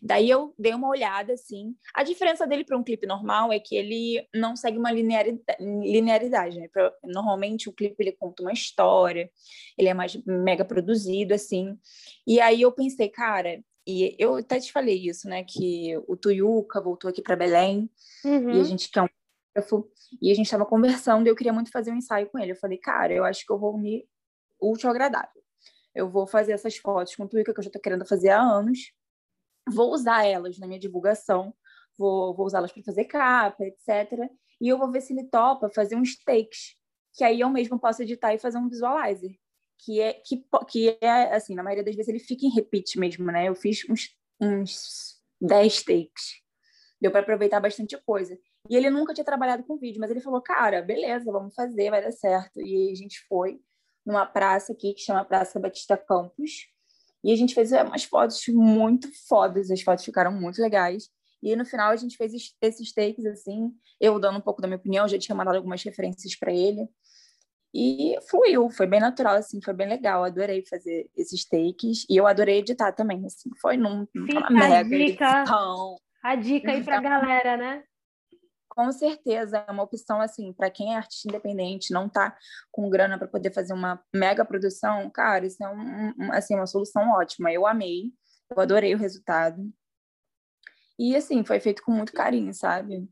Daí 0.01 0.31
eu 0.31 0.55
dei 0.59 0.73
uma 0.75 0.89
olhada, 0.89 1.33
assim. 1.33 1.75
A 1.95 2.03
diferença 2.03 2.47
dele 2.47 2.65
para 2.65 2.79
um 2.79 2.83
clipe 2.83 3.07
normal 3.07 3.53
é 3.53 3.59
que 3.59 3.75
ele 3.75 4.27
não 4.35 4.57
segue 4.57 4.79
uma 4.79 4.93
linearidade, 4.93 6.59
né? 6.59 6.69
Normalmente 7.05 7.69
o 7.69 7.73
clipe 7.73 7.97
ele 7.99 8.13
conta 8.13 8.43
uma 8.43 8.53
história, 8.53 9.31
ele 9.77 9.89
é 9.89 9.95
mais 9.95 10.17
mega 10.25 10.65
produzido, 10.65 11.35
assim. 11.35 11.79
E 12.27 12.41
aí 12.41 12.63
eu 12.63 12.73
pensei, 12.73 13.09
cara, 13.09 13.63
e 13.87 14.15
eu 14.19 14.37
até 14.37 14.61
te 14.61 14.73
falei 14.73 14.97
isso, 15.09 15.29
né? 15.29 15.45
Que 15.45 15.97
o 16.07 16.17
Tuyuca 16.17 16.81
voltou 16.81 17.11
aqui 17.11 17.21
para 17.21 17.37
Belém 17.37 17.91
uhum. 18.25 18.51
e 18.51 18.61
a 18.61 18.65
gente 18.65 18.91
quer 18.91 19.03
um 19.03 19.09
fotógrafo 19.55 19.91
e 20.21 20.31
a 20.31 20.35
gente 20.35 20.47
estava 20.47 20.65
conversando 20.65 21.27
e 21.27 21.31
eu 21.31 21.37
queria 21.37 21.53
muito 21.53 21.71
fazer 21.71 21.91
um 21.91 21.97
ensaio 21.97 22.29
com 22.29 22.39
ele. 22.39 22.53
Eu 22.53 22.57
falei, 22.57 22.79
cara, 22.79 23.13
eu 23.13 23.25
acho 23.25 23.45
que 23.45 23.53
eu 23.53 23.59
vou 23.59 23.75
unir 23.75 24.07
útil 24.61 24.89
ao 24.89 24.95
agradável. 24.95 25.43
Eu 25.95 26.09
vou 26.09 26.27
fazer 26.27 26.53
essas 26.53 26.77
fotos 26.77 27.15
com 27.17 27.25
o 27.25 27.29
Tuyuca 27.29 27.53
que 27.53 27.61
eu 27.61 27.65
já 27.65 27.69
estou 27.69 27.83
querendo 27.83 28.07
fazer 28.07 28.31
há 28.31 28.41
anos 28.41 28.93
vou 29.69 29.93
usar 29.93 30.25
elas 30.25 30.59
na 30.59 30.67
minha 30.67 30.79
divulgação, 30.79 31.55
vou, 31.99 32.35
vou 32.35 32.47
usá-las 32.47 32.73
para 32.73 32.83
fazer 32.83 33.05
capa, 33.05 33.65
etc. 33.65 34.29
E 34.61 34.69
eu 34.69 34.79
vou 34.79 34.91
ver 34.91 35.01
se 35.01 35.13
ele 35.13 35.25
topa 35.25 35.71
fazer 35.71 35.97
uns 35.97 36.17
takes, 36.25 36.77
que 37.15 37.25
aí 37.25 37.41
eu 37.41 37.49
mesmo 37.49 37.79
posso 37.79 38.03
editar 38.03 38.35
e 38.35 38.39
fazer 38.39 38.59
um 38.59 38.69
visualizer, 38.69 39.37
que 39.79 40.01
é 40.01 40.13
que, 40.15 40.45
que 40.69 40.99
é 41.01 41.35
assim, 41.35 41.55
na 41.55 41.63
maioria 41.63 41.85
das 41.85 41.95
vezes 41.95 42.09
ele 42.09 42.19
fica 42.19 42.47
em 42.47 42.55
repeat 42.55 42.99
mesmo, 42.99 43.27
né? 43.27 43.49
Eu 43.49 43.55
fiz 43.55 43.85
uns 43.89 44.09
uns 44.41 45.21
10 45.41 45.83
takes. 45.85 46.43
Deu 47.01 47.11
para 47.11 47.21
aproveitar 47.21 47.61
bastante 47.61 47.97
coisa. 48.03 48.37
E 48.69 48.77
ele 48.77 48.91
nunca 48.91 49.15
tinha 49.15 49.25
trabalhado 49.25 49.65
com 49.65 49.77
vídeo, 49.77 50.01
mas 50.01 50.11
ele 50.11 50.21
falou: 50.21 50.41
"Cara, 50.41 50.83
beleza, 50.83 51.31
vamos 51.31 51.55
fazer, 51.55 51.91
vai 51.91 52.03
dar 52.03 52.13
certo". 52.13 52.61
E 52.61 52.91
a 52.93 52.95
gente 52.95 53.21
foi 53.29 53.61
numa 54.05 54.27
praça 54.27 54.73
aqui 54.73 54.95
que 54.95 55.01
chama 55.01 55.25
Praça 55.25 55.61
Batista 55.61 55.97
Campos, 55.97 56.67
e 57.25 57.33
a 57.33 57.37
gente 57.37 57.55
fez 57.55 57.73
é, 57.73 57.83
umas 57.83 58.05
fotos 58.05 58.43
muito 58.49 59.09
fodas, 59.29 59.71
as 59.71 59.83
fotos 59.83 60.05
ficaram 60.05 60.33
muito 60.33 60.61
legais. 60.61 61.09
E 61.43 61.57
no 61.57 61.65
final 61.65 61.91
a 61.91 61.97
gente 61.97 62.17
fez 62.17 62.33
esses 62.61 62.93
takes 62.93 63.27
assim, 63.27 63.73
eu 64.01 64.19
dando 64.19 64.39
um 64.39 64.43
pouco 64.43 64.63
da 64.63 64.69
minha 64.69 64.77
opinião, 64.79 65.09
já 65.09 65.19
tinha 65.19 65.35
mandado 65.35 65.57
algumas 65.57 65.83
referências 65.83 66.37
para 66.37 66.53
ele. 66.53 66.89
E 67.75 68.17
fluiu, 68.29 68.69
foi 68.69 68.87
bem 68.87 69.01
natural, 69.01 69.37
assim, 69.37 69.61
foi 69.63 69.73
bem 69.73 69.89
legal. 69.89 70.23
Adorei 70.23 70.65
fazer 70.69 71.09
esses 71.17 71.45
takes 71.45 72.05
e 72.09 72.17
eu 72.17 72.27
adorei 72.27 72.59
editar 72.59 72.93
também, 72.93 73.25
assim, 73.25 73.51
foi 73.61 73.77
num, 73.77 74.07
Fica 74.27 74.51
mega 74.51 74.85
dica, 74.85 75.41
edição. 75.41 75.97
A 76.23 76.37
dica 76.37 76.71
aí 76.71 76.85
pra 76.85 76.99
então, 76.99 77.11
galera, 77.11 77.57
né? 77.57 77.83
Com 78.75 78.91
certeza, 78.91 79.63
é 79.69 79.71
uma 79.71 79.83
opção 79.83 80.19
assim, 80.19 80.51
para 80.51 80.71
quem 80.71 80.95
é 80.95 80.97
artista 80.97 81.29
independente, 81.29 81.93
não 81.93 82.09
tá 82.09 82.35
com 82.71 82.89
grana 82.89 83.19
para 83.19 83.29
poder 83.29 83.53
fazer 83.53 83.75
uma 83.75 84.03
mega 84.15 84.47
produção, 84.47 85.11
cara, 85.11 85.45
isso 85.45 85.63
é 85.63 85.69
um, 85.69 86.15
um, 86.19 86.33
assim, 86.33 86.55
uma 86.55 86.67
solução 86.67 87.11
ótima. 87.11 87.53
Eu 87.53 87.67
amei, 87.67 88.15
eu 88.51 88.59
adorei 88.59 88.95
o 88.95 88.99
resultado. 88.99 89.71
E 90.99 91.15
assim, 91.15 91.45
foi 91.45 91.61
feito 91.61 91.83
com 91.83 91.93
muito 91.93 92.15
carinho, 92.15 92.55
sabe? 92.55 93.07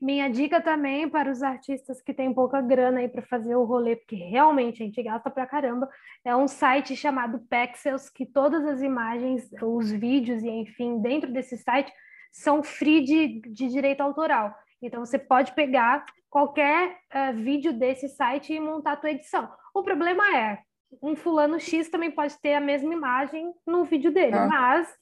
Minha 0.00 0.28
dica 0.28 0.60
também 0.60 1.08
para 1.08 1.30
os 1.30 1.44
artistas 1.44 2.02
que 2.02 2.12
têm 2.12 2.34
pouca 2.34 2.60
grana 2.60 2.98
aí 2.98 3.08
para 3.08 3.22
fazer 3.22 3.54
o 3.54 3.62
rolê, 3.62 3.94
porque 3.94 4.16
realmente 4.16 4.82
a 4.82 4.86
gente 4.86 5.00
gasta 5.00 5.30
pra 5.30 5.46
caramba, 5.46 5.88
é 6.24 6.34
um 6.34 6.48
site 6.48 6.96
chamado 6.96 7.38
Pexels, 7.48 8.10
que 8.10 8.26
todas 8.26 8.66
as 8.66 8.82
imagens, 8.82 9.48
os 9.62 9.92
vídeos 9.92 10.42
e 10.42 10.50
enfim, 10.50 10.98
dentro 11.00 11.32
desse 11.32 11.56
site 11.56 11.92
são 12.32 12.64
free 12.64 13.04
de, 13.04 13.40
de 13.42 13.68
direito 13.68 14.00
autoral. 14.00 14.52
Então 14.86 15.04
você 15.04 15.18
pode 15.18 15.52
pegar 15.54 16.04
qualquer 16.28 16.98
uh, 17.14 17.34
vídeo 17.34 17.72
desse 17.72 18.08
site 18.08 18.52
e 18.52 18.60
montar 18.60 18.92
a 18.92 18.96
tua 18.96 19.10
edição. 19.10 19.50
O 19.72 19.82
problema 19.82 20.36
é, 20.36 20.58
um 21.02 21.16
fulano 21.16 21.58
X 21.58 21.88
também 21.88 22.10
pode 22.10 22.38
ter 22.40 22.54
a 22.54 22.60
mesma 22.60 22.92
imagem 22.92 23.52
no 23.66 23.84
vídeo 23.84 24.12
dele, 24.12 24.36
ah. 24.36 24.46
mas 24.46 24.94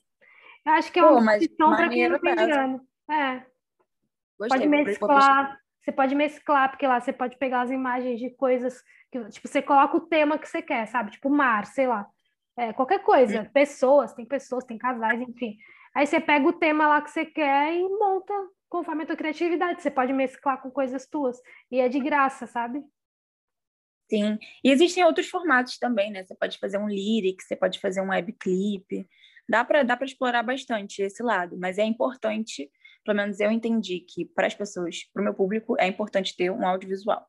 eu 0.65 0.73
acho 0.73 0.91
que 0.91 0.99
é 0.99 1.03
uma 1.03 1.35
opção 1.35 1.75
para 1.75 1.89
quem 1.89 2.07
não 2.07 2.19
tem 2.19 2.35
grana. 2.35 2.81
É. 3.11 3.45
Gostei, 4.39 4.59
pode 4.59 4.67
mesclar, 4.67 5.59
você 5.81 5.91
pode 5.91 6.15
mesclar, 6.15 6.69
porque 6.69 6.87
lá 6.87 6.99
você 6.99 7.11
pode 7.11 7.37
pegar 7.37 7.61
as 7.61 7.71
imagens 7.71 8.19
de 8.19 8.29
coisas 8.31 8.81
que, 9.11 9.23
tipo, 9.29 9.47
você 9.47 9.61
coloca 9.61 9.97
o 9.97 10.07
tema 10.07 10.37
que 10.37 10.47
você 10.47 10.61
quer, 10.61 10.87
sabe? 10.87 11.11
Tipo, 11.11 11.29
mar, 11.29 11.65
sei 11.65 11.87
lá. 11.87 12.07
É, 12.57 12.71
qualquer 12.71 12.99
coisa, 12.99 13.49
pessoas, 13.53 14.13
tem 14.13 14.25
pessoas, 14.25 14.63
tem 14.63 14.77
casais, 14.77 15.19
enfim. 15.19 15.57
Aí 15.93 16.07
você 16.07 16.19
pega 16.19 16.47
o 16.47 16.53
tema 16.53 16.87
lá 16.87 17.01
que 17.01 17.11
você 17.11 17.25
quer 17.25 17.73
e 17.73 17.87
monta 17.89 18.33
conforme 18.73 19.03
a 19.03 19.05
tua 19.05 19.15
criatividade. 19.15 19.83
Você 19.83 19.91
pode 19.91 20.11
mesclar 20.11 20.59
com 20.59 20.71
coisas 20.71 21.05
tuas. 21.05 21.39
E 21.71 21.79
é 21.79 21.87
de 21.87 21.99
graça, 21.99 22.47
sabe? 22.47 22.83
Sim. 24.09 24.39
E 24.63 24.71
existem 24.71 25.05
outros 25.05 25.29
formatos 25.29 25.77
também, 25.77 26.11
né? 26.11 26.23
Você 26.23 26.33
pode 26.33 26.57
fazer 26.57 26.79
um 26.79 26.89
lyric, 26.89 27.43
você 27.43 27.55
pode 27.55 27.79
fazer 27.79 28.01
um 28.01 28.09
webclip. 28.09 29.07
Dá 29.47 29.63
para 29.63 29.83
dá 29.83 29.95
explorar 30.01 30.41
bastante 30.41 31.03
esse 31.03 31.21
lado, 31.21 31.55
mas 31.55 31.77
é 31.77 31.83
importante 31.83 32.67
pelo 33.05 33.17
menos 33.17 33.39
eu 33.39 33.51
entendi 33.51 33.99
que 33.99 34.25
para 34.25 34.47
as 34.47 34.55
pessoas, 34.55 35.03
para 35.13 35.21
o 35.21 35.23
meu 35.23 35.33
público, 35.33 35.75
é 35.77 35.85
importante 35.85 36.35
ter 36.35 36.49
um 36.49 36.65
audiovisual. 36.65 37.27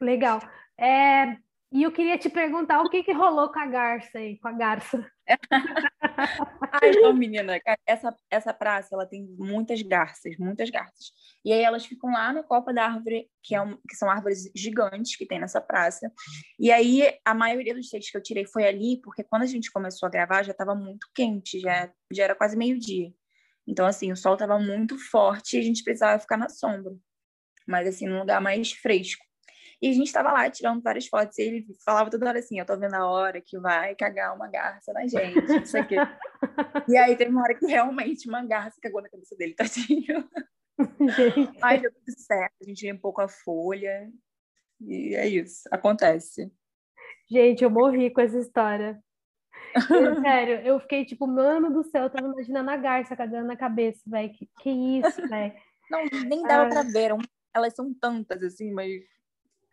Legal. 0.00 0.40
É, 0.78 1.36
e 1.70 1.82
eu 1.82 1.92
queria 1.92 2.18
te 2.18 2.30
perguntar 2.30 2.80
o 2.80 2.88
que, 2.88 3.02
que 3.04 3.12
rolou 3.12 3.52
com 3.52 3.58
a 3.58 3.66
garça 3.66 4.18
aí, 4.18 4.38
com 4.38 4.48
a 4.48 4.52
garça. 4.52 5.06
Ai, 6.82 6.90
não, 7.00 7.12
menina, 7.14 7.58
essa, 7.86 8.14
essa 8.30 8.52
praça 8.52 8.94
ela 8.94 9.06
tem 9.06 9.24
muitas 9.38 9.80
garças, 9.82 10.36
muitas 10.38 10.70
garças. 10.70 11.12
E 11.44 11.52
aí 11.52 11.62
elas 11.62 11.86
ficam 11.86 12.12
lá 12.12 12.32
na 12.32 12.42
copa 12.42 12.72
da 12.72 12.84
árvore, 12.84 13.28
que, 13.42 13.54
é 13.54 13.60
um, 13.60 13.76
que 13.88 13.96
são 13.96 14.10
árvores 14.10 14.50
gigantes 14.54 15.16
que 15.16 15.26
tem 15.26 15.40
nessa 15.40 15.60
praça. 15.60 16.10
E 16.58 16.70
aí 16.70 17.16
a 17.24 17.34
maioria 17.34 17.74
dos 17.74 17.88
takes 17.90 18.10
que 18.10 18.16
eu 18.16 18.22
tirei 18.22 18.46
foi 18.46 18.66
ali, 18.66 19.00
porque 19.02 19.24
quando 19.24 19.42
a 19.42 19.46
gente 19.46 19.70
começou 19.70 20.06
a 20.06 20.10
gravar 20.10 20.42
já 20.42 20.52
estava 20.52 20.74
muito 20.74 21.08
quente, 21.14 21.58
já, 21.60 21.90
já 22.12 22.24
era 22.24 22.34
quase 22.34 22.56
meio-dia. 22.56 23.12
Então, 23.66 23.86
assim, 23.86 24.12
o 24.12 24.16
sol 24.16 24.34
estava 24.34 24.58
muito 24.58 24.98
forte 24.98 25.56
e 25.56 25.60
a 25.60 25.62
gente 25.62 25.82
precisava 25.82 26.18
ficar 26.18 26.36
na 26.36 26.48
sombra, 26.50 26.94
mas 27.66 27.88
assim, 27.88 28.06
num 28.06 28.18
lugar 28.18 28.40
mais 28.40 28.72
fresco. 28.72 29.24
E 29.84 29.90
a 29.90 29.92
gente 29.92 30.06
estava 30.06 30.32
lá 30.32 30.48
tirando 30.48 30.80
várias 30.80 31.06
fotos 31.06 31.36
e 31.36 31.42
ele 31.42 31.66
falava 31.84 32.08
toda 32.08 32.26
hora 32.26 32.38
assim: 32.38 32.58
Eu 32.58 32.64
tô 32.64 32.74
vendo 32.74 32.94
a 32.94 33.06
hora 33.06 33.38
que 33.38 33.58
vai 33.58 33.94
cagar 33.94 34.34
uma 34.34 34.48
garça 34.48 34.94
na 34.94 35.06
gente, 35.06 35.62
isso 35.62 35.76
aqui. 35.76 35.94
e 36.88 36.96
aí 36.96 37.14
teve 37.14 37.30
uma 37.30 37.42
hora 37.42 37.54
que 37.54 37.66
realmente 37.66 38.26
uma 38.26 38.42
garça 38.42 38.80
cagou 38.80 39.02
na 39.02 39.10
cabeça 39.10 39.36
dele, 39.36 39.52
tadinho. 39.52 40.26
Mas 41.60 41.82
deu 41.82 41.92
tudo 41.92 42.18
certo, 42.18 42.54
a 42.62 42.64
gente 42.64 42.86
limpou 42.86 43.12
com 43.12 43.20
a 43.20 43.28
folha. 43.28 44.10
E 44.80 45.14
é 45.14 45.28
isso, 45.28 45.68
acontece. 45.70 46.50
Gente, 47.30 47.62
eu 47.62 47.68
morri 47.68 48.10
com 48.10 48.22
essa 48.22 48.38
história. 48.38 48.98
Sério, 50.22 50.60
eu 50.66 50.80
fiquei 50.80 51.04
tipo, 51.04 51.26
mano 51.26 51.70
do 51.70 51.84
céu, 51.84 52.04
eu 52.04 52.10
tava 52.10 52.26
imaginando 52.26 52.70
a 52.70 52.76
garça 52.78 53.14
cagando 53.14 53.48
na 53.48 53.56
cabeça, 53.56 54.00
velho. 54.06 54.32
Que, 54.32 54.48
que 54.62 54.70
isso, 54.70 55.28
velho. 55.28 55.52
Não, 55.90 56.04
nem 56.26 56.42
dava 56.42 56.68
ah. 56.68 56.70
pra 56.70 56.82
ver. 56.84 57.10
Elas 57.54 57.74
são 57.74 57.92
tantas, 57.92 58.42
assim, 58.42 58.72
mas. 58.72 59.12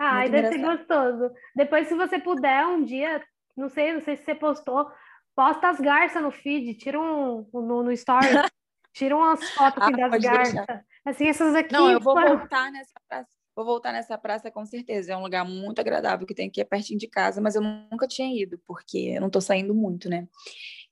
Ah, 0.04 0.28
deve 0.28 0.50
ser 0.50 0.58
gostoso. 0.60 1.32
Depois, 1.56 1.88
se 1.88 1.96
você 1.96 2.20
puder, 2.20 2.66
um 2.66 2.84
dia, 2.84 3.24
não 3.56 3.70
sei, 3.70 3.94
não 3.94 4.02
sei 4.02 4.16
se 4.16 4.24
você 4.24 4.36
postou, 4.36 4.90
posta 5.36 5.70
as 5.70 5.80
garças 5.80 6.22
no 6.22 6.32
feed, 6.32 6.76
tira 6.76 7.00
um 7.00 7.48
no, 7.54 7.84
no 7.84 7.92
story, 7.92 8.30
tira 8.94 9.16
umas 9.16 9.50
fotos 9.52 9.84
assim, 9.84 10.02
ah, 10.02 10.08
das 10.08 10.22
garças. 10.22 10.66
Assim, 11.06 11.28
essas 11.28 11.56
aqui. 11.56 11.74
Não, 11.74 11.90
eu 11.90 12.00
vou 12.00 12.16
voltar 12.16 12.72
nessa 12.72 13.00
praça 13.08 13.42
Vou 13.56 13.66
voltar 13.66 13.92
nessa 13.92 14.18
praça 14.18 14.50
com 14.50 14.66
certeza. 14.66 15.14
É 15.14 15.18
um 15.18 15.22
lugar 15.22 15.46
muito 15.46 15.80
agradável 15.80 16.26
que 16.26 16.34
tem 16.34 16.48
aqui 16.48 16.62
é 16.62 16.66
pertinho 16.66 16.98
de 16.98 17.08
casa, 17.08 17.42
mas 17.42 17.56
eu 17.56 17.62
nunca 17.62 18.08
tinha 18.08 18.42
ido, 18.42 18.58
porque 18.66 19.14
eu 19.16 19.20
não 19.20 19.28
estou 19.28 19.42
saindo 19.42 19.76
muito, 19.76 20.10
né? 20.10 20.28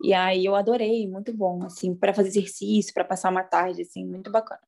E 0.03 0.13
aí 0.13 0.45
eu 0.45 0.55
adorei, 0.55 1.07
muito 1.07 1.33
bom, 1.33 1.63
assim, 1.63 1.95
para 1.95 2.13
fazer 2.13 2.29
exercício, 2.29 2.93
para 2.93 3.05
passar 3.05 3.29
uma 3.31 3.43
tarde, 3.43 3.81
assim, 3.81 4.05
muito 4.05 4.29
bacana. 4.29 4.61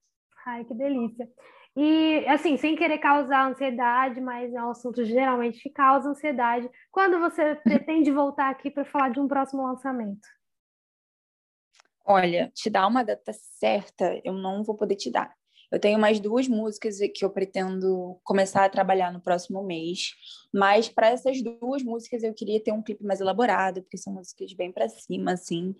Ai, 0.46 0.64
que 0.64 0.74
delícia. 0.74 1.30
E, 1.76 2.26
assim, 2.28 2.58
sem 2.58 2.76
querer 2.76 2.98
causar 2.98 3.50
ansiedade, 3.50 4.20
mas 4.20 4.54
é 4.54 4.62
um 4.62 4.72
assunto 4.72 5.06
geralmente 5.06 5.62
que 5.62 5.70
causa 5.70 6.10
ansiedade. 6.10 6.70
Quando 6.92 7.20
você 7.20 7.56
pretende 7.64 8.12
voltar 8.12 8.50
aqui 8.50 8.70
para 8.70 8.84
falar 8.84 9.10
de 9.10 9.20
um 9.20 9.28
próximo 9.28 9.64
lançamento? 9.64 10.28
Olha, 12.06 12.52
te 12.54 12.70
dar 12.70 12.88
uma 12.88 13.04
data 13.04 13.32
certa, 13.32 14.20
eu 14.26 14.34
não 14.34 14.64
vou 14.64 14.76
poder 14.76 14.96
te 14.96 15.10
dar. 15.10 15.34
Eu 15.72 15.80
tenho 15.80 15.98
mais 15.98 16.20
duas 16.20 16.50
músicas 16.50 16.98
que 17.16 17.24
eu 17.24 17.30
pretendo 17.30 18.20
começar 18.26 18.66
a 18.66 18.70
trabalhar 18.70 19.14
no 19.14 19.22
próximo 19.22 19.64
mês, 19.64 20.12
mas 20.54 20.90
para 20.90 21.08
essas 21.08 21.42
duas 21.42 21.82
músicas 21.82 22.24
eu 22.24 22.34
queria 22.34 22.62
ter 22.62 22.74
um 22.74 22.84
clipe 22.84 23.06
mais 23.06 23.22
elaborado, 23.22 23.82
porque 23.82 23.98
são 23.98 24.14
músicas 24.14 24.52
bem 24.54 24.70
para 24.70 24.90
cima, 24.90 25.32
assim, 25.32 25.74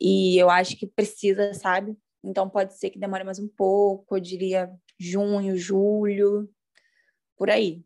e 0.00 0.40
eu 0.40 0.48
acho 0.48 0.78
que 0.78 0.86
precisa, 0.86 1.52
sabe? 1.52 1.94
Então 2.24 2.48
pode 2.48 2.78
ser 2.78 2.90
que 2.90 2.98
demore 2.98 3.24
mais 3.24 3.38
um 3.38 3.48
pouco, 3.48 4.16
eu 4.16 4.20
diria 4.20 4.70
junho, 4.98 5.56
julho, 5.56 6.48
por 7.36 7.50
aí. 7.50 7.84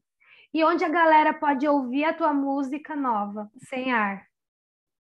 E 0.55 0.65
onde 0.65 0.85
a 0.85 0.89
galera 0.89 1.35
pode 1.35 1.67
ouvir 1.67 2.05
a 2.05 2.15
tua 2.15 2.33
música 2.33 2.97
nova, 2.97 3.51
sem 3.69 3.93
ar? 3.93 4.29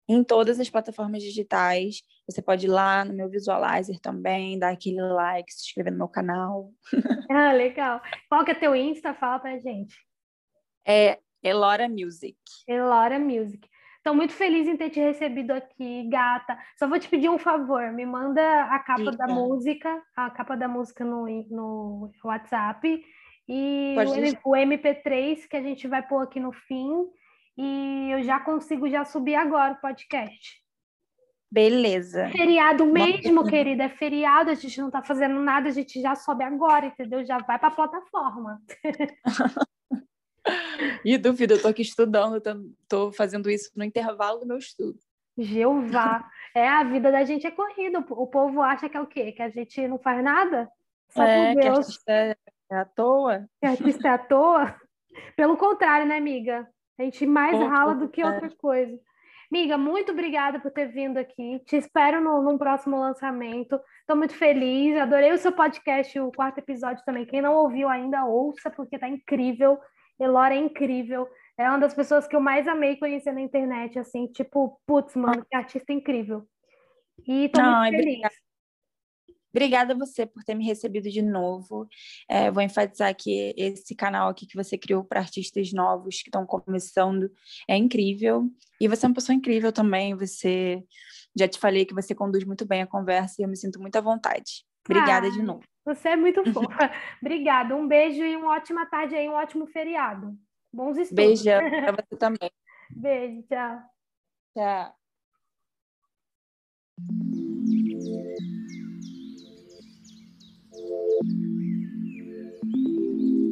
em 0.07 0.23
todas 0.23 0.59
as 0.59 0.69
plataformas 0.69 1.23
digitais. 1.23 2.01
Você 2.27 2.41
pode 2.41 2.65
ir 2.65 2.69
lá 2.69 3.03
no 3.05 3.13
meu 3.13 3.29
visualizer 3.29 3.99
também, 3.99 4.59
dar 4.59 4.71
aquele 4.71 5.01
like, 5.01 5.51
se 5.51 5.65
inscrever 5.67 5.91
no 5.91 5.99
meu 5.99 6.07
canal. 6.07 6.71
Ah, 7.31 7.51
legal. 7.51 7.99
Qual 8.29 8.45
que 8.45 8.51
é 8.51 8.55
teu 8.55 8.75
Insta? 8.75 9.13
Fala 9.13 9.39
pra 9.39 9.57
gente. 9.57 9.95
É 10.85 11.17
Elora 11.41 11.89
Music. 11.89 12.37
Elora 12.67 13.17
Music. 13.17 13.67
Estou 14.03 14.13
muito 14.13 14.33
feliz 14.33 14.67
em 14.67 14.75
ter 14.75 14.89
te 14.89 14.99
recebido 14.99 15.51
aqui, 15.51 16.09
gata. 16.09 16.59
Só 16.77 16.89
vou 16.89 16.99
te 16.99 17.07
pedir 17.07 17.29
um 17.29 17.37
favor, 17.37 17.89
me 17.93 18.05
manda 18.05 18.65
a 18.65 18.77
capa 18.79 19.11
da 19.13 19.27
música, 19.27 20.03
a 20.13 20.29
capa 20.29 20.57
da 20.57 20.67
música 20.67 21.05
no, 21.05 21.25
no 21.49 22.11
WhatsApp 22.21 23.01
e 23.47 23.95
o, 24.43 24.51
o 24.51 24.55
MP3 24.57 25.47
que 25.47 25.55
a 25.55 25.61
gente 25.61 25.87
vai 25.87 26.05
pôr 26.05 26.19
aqui 26.19 26.37
no 26.37 26.51
fim 26.51 26.91
e 27.57 28.09
eu 28.11 28.23
já 28.23 28.41
consigo 28.41 28.89
já 28.89 29.05
subir 29.05 29.35
agora 29.35 29.75
o 29.75 29.79
podcast. 29.79 30.61
Beleza. 31.49 32.27
Feriado 32.27 32.85
mesmo, 32.85 33.47
querida, 33.47 33.85
é 33.85 33.89
feriado, 33.89 34.49
a 34.49 34.53
gente 34.53 34.81
não 34.81 34.91
tá 34.91 35.01
fazendo 35.01 35.39
nada, 35.39 35.69
a 35.69 35.71
gente 35.71 36.01
já 36.01 36.13
sobe 36.13 36.43
agora, 36.43 36.87
entendeu? 36.87 37.23
Já 37.23 37.37
vai 37.37 37.57
para 37.57 37.69
a 37.69 37.71
plataforma. 37.71 38.59
e 41.05 41.17
duvido, 41.17 41.53
eu 41.53 41.61
tô 41.61 41.67
aqui 41.67 41.81
estudando, 41.81 42.41
tô, 42.87 43.11
fazendo 43.11 43.49
isso 43.49 43.71
no 43.75 43.83
intervalo 43.83 44.39
do 44.39 44.47
meu 44.47 44.57
estudo. 44.57 44.99
Jeová, 45.37 46.29
é 46.55 46.67
a 46.67 46.83
vida 46.83 47.11
da 47.11 47.23
gente 47.23 47.47
é 47.47 47.51
corrida. 47.51 47.99
O 47.99 48.27
povo 48.27 48.61
acha 48.61 48.87
que 48.87 48.95
é 48.95 49.01
o 49.01 49.07
quê? 49.07 49.31
Que 49.31 49.41
a 49.41 49.49
gente 49.49 49.87
não 49.87 49.97
faz 49.97 50.23
nada? 50.23 50.69
Só 51.09 51.23
é, 51.23 51.53
por 51.53 51.61
Deus. 51.61 51.63
Que 51.63 51.79
artista 51.79 52.11
é, 52.11 52.37
é 52.71 52.75
à 52.75 52.85
toa. 52.85 53.49
Que 53.59 53.67
artista 53.67 54.07
é 54.07 54.11
à 54.11 54.17
toa? 54.17 54.75
Pelo 55.35 55.57
contrário, 55.57 56.07
né, 56.07 56.17
amiga? 56.17 56.67
A 56.99 57.03
gente 57.03 57.25
mais 57.25 57.57
rala 57.57 57.95
do 57.95 58.09
que 58.09 58.23
outra 58.23 58.49
coisa. 58.57 58.99
Miga, 59.51 59.77
muito 59.77 60.11
obrigada 60.11 60.59
por 60.59 60.71
ter 60.71 60.87
vindo 60.87 61.17
aqui. 61.17 61.59
Te 61.65 61.77
espero 61.77 62.19
no, 62.19 62.41
num 62.41 62.57
próximo 62.57 62.99
lançamento. 62.99 63.79
Estou 63.99 64.15
muito 64.15 64.33
feliz. 64.33 64.97
Adorei 64.97 65.31
o 65.31 65.37
seu 65.37 65.51
podcast, 65.51 66.19
o 66.19 66.31
quarto 66.31 66.57
episódio 66.57 67.03
também. 67.05 67.25
Quem 67.25 67.41
não 67.41 67.53
ouviu 67.53 67.87
ainda, 67.87 68.25
ouça, 68.25 68.71
porque 68.71 68.97
tá 68.97 69.07
incrível. 69.07 69.79
Elora 70.19 70.55
é 70.55 70.57
incrível. 70.57 71.27
É 71.57 71.69
uma 71.69 71.79
das 71.79 71.93
pessoas 71.93 72.27
que 72.27 72.35
eu 72.35 72.41
mais 72.41 72.67
amei 72.67 72.97
conhecer 72.97 73.31
na 73.31 73.41
internet, 73.41 73.99
assim, 73.99 74.27
tipo, 74.27 74.79
putz, 74.85 75.15
mano, 75.15 75.45
que 75.45 75.55
artista 75.55 75.93
incrível. 75.93 76.47
E 77.27 77.49
tô 77.49 77.61
não, 77.61 77.79
muito 77.81 77.91
feliz. 77.91 78.07
Obrigada. 78.07 78.35
Obrigada 79.55 79.93
a 79.93 79.97
você 79.97 80.25
por 80.25 80.43
ter 80.43 80.55
me 80.55 80.65
recebido 80.65 81.07
de 81.11 81.21
novo. 81.21 81.87
É, 82.27 82.49
vou 82.49 82.63
enfatizar 82.63 83.15
que 83.15 83.53
esse 83.55 83.95
canal 83.95 84.29
aqui 84.29 84.47
que 84.47 84.55
você 84.55 84.79
criou 84.79 85.03
para 85.03 85.19
artistas 85.19 85.71
novos 85.71 86.23
que 86.23 86.29
estão 86.29 86.43
começando 86.43 87.29
é 87.69 87.77
incrível. 87.77 88.49
E 88.81 88.87
você 88.87 89.05
é 89.05 89.09
uma 89.09 89.13
pessoa 89.13 89.35
incrível 89.35 89.71
também. 89.71 90.15
Você 90.15 90.83
já 91.37 91.47
te 91.47 91.59
falei 91.59 91.85
que 91.85 91.93
você 91.93 92.15
conduz 92.15 92.43
muito 92.43 92.65
bem 92.65 92.81
a 92.81 92.87
conversa 92.87 93.35
e 93.39 93.43
eu 93.43 93.49
me 93.49 93.55
sinto 93.55 93.79
muito 93.79 93.95
à 93.95 94.01
vontade. 94.01 94.65
Obrigada 94.89 95.27
ah, 95.27 95.31
de 95.31 95.43
novo. 95.43 95.63
Você 95.85 96.09
é 96.09 96.15
muito 96.15 96.43
fofa. 96.53 96.91
Obrigada. 97.21 97.75
Um 97.75 97.87
beijo 97.87 98.23
e 98.23 98.35
uma 98.35 98.51
ótima 98.53 98.85
tarde 98.85 99.15
aí, 99.15 99.27
um 99.27 99.33
ótimo 99.33 99.67
feriado. 99.67 100.37
Bons 100.71 100.97
estudos. 100.97 101.13
Beijão 101.13 101.59
para 101.69 101.91
você 101.91 102.17
também. 102.17 102.51
Beijo, 102.89 103.43
tchau. 103.43 103.81
Tchau. 104.55 104.95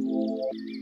Você 0.01 0.80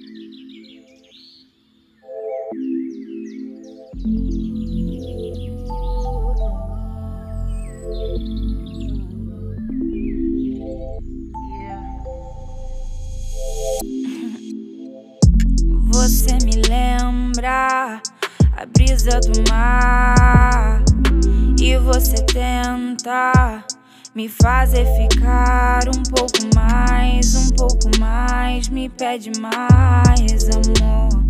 a 18.59 18.65
brisa 18.65 19.21
do 19.21 19.49
mar 19.49 20.83
e 21.57 21.77
você 21.77 22.17
tenta 22.25 23.63
me 24.13 24.27
fazer 24.27 24.85
ficar 24.97 25.87
um 25.87 26.03
pouco 26.03 26.53
mais, 26.53 27.35
um 27.35 27.55
pouco 27.55 27.89
mais, 27.97 28.67
me 28.67 28.89
pede 28.89 29.31
mais, 29.39 30.49
amor. 30.49 31.23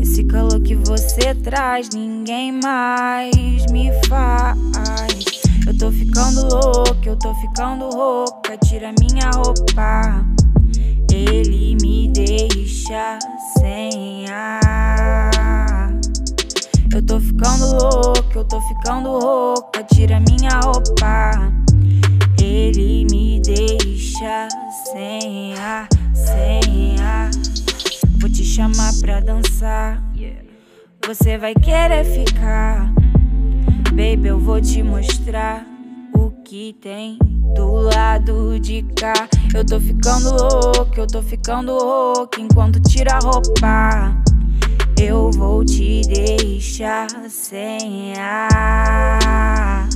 Esse 0.00 0.22
calor 0.22 0.60
que 0.60 0.76
você 0.76 1.34
traz, 1.34 1.88
ninguém 1.92 2.52
mais 2.52 3.66
me 3.72 3.90
faz. 4.06 5.42
Eu 5.66 5.76
tô 5.76 5.90
ficando 5.90 6.42
louca, 6.54 7.08
eu 7.08 7.16
tô 7.16 7.34
ficando 7.34 7.88
rouca, 7.90 8.56
tira 8.58 8.94
minha 9.00 9.28
roupa. 9.30 10.24
Você 31.06 31.36
vai 31.36 31.54
querer 31.54 32.04
ficar. 32.04 32.92
Baby, 33.90 34.28
eu 34.28 34.38
vou 34.38 34.60
te 34.60 34.82
mostrar 34.82 35.66
o 36.14 36.30
que 36.44 36.74
tem 36.80 37.18
do 37.54 37.72
lado 37.72 38.58
de 38.60 38.82
cá. 38.96 39.28
Eu 39.54 39.64
tô 39.66 39.80
ficando 39.80 40.30
louca, 40.30 41.00
eu 41.00 41.06
tô 41.06 41.20
ficando 41.20 41.72
louca 41.72 42.40
enquanto 42.40 42.80
tira 42.80 43.14
a 43.14 43.18
roupa. 43.18 44.16
Eu 45.00 45.30
vou 45.32 45.64
te 45.64 46.02
deixar 46.02 47.08
sem 47.28 48.14
ar. 48.16 49.88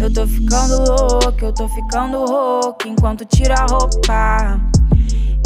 Eu 0.00 0.12
tô 0.12 0.26
ficando 0.26 0.84
louca, 0.86 1.46
eu 1.46 1.52
tô 1.52 1.68
ficando 1.68 2.18
louca 2.18 2.88
enquanto 2.88 3.24
tira 3.24 3.54
a 3.54 3.66
roupa. 3.66 4.60